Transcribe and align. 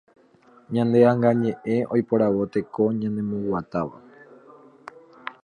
Ñane 0.73 0.99
ãnga 1.11 1.29
ñeʼẽ 1.41 1.87
oiporavo 1.93 2.43
teko 2.53 2.83
ñanemboguatáva. 2.99 3.97